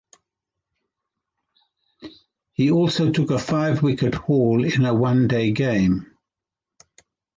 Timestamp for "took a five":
3.11-3.83